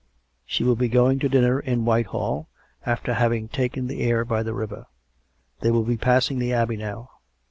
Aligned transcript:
"She 0.47 0.63
will 0.63 0.75
be 0.75 0.87
going 0.89 1.19
to 1.19 1.29
dinner 1.29 1.59
in 1.59 1.85
Whitehall, 1.85 2.47
after 2.87 3.13
having 3.13 3.47
taken 3.47 3.85
the 3.85 4.01
air 4.01 4.25
by 4.25 4.41
the 4.41 4.55
river. 4.55 4.87
They 5.59 5.69
will 5.69 5.83
be 5.85 5.95
passing 5.95 6.39
the 6.39 6.51
Abbey 6.53 6.75
now. 6.75 7.11